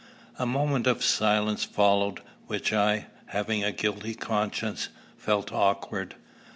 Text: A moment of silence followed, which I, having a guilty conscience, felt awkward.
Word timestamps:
A 0.39 0.47
moment 0.47 0.87
of 0.87 1.03
silence 1.03 1.63
followed, 1.63 2.23
which 2.47 2.73
I, 2.73 3.05
having 3.27 3.63
a 3.63 3.71
guilty 3.71 4.15
conscience, 4.15 4.89
felt 5.15 5.51
awkward. 5.51 6.15